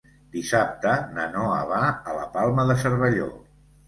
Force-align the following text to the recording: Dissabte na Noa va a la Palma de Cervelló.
Dissabte 0.35 0.93
na 1.17 1.25
Noa 1.33 1.57
va 1.71 1.81
a 1.89 2.15
la 2.15 2.23
Palma 2.39 2.65
de 2.73 2.77
Cervelló. 2.85 3.29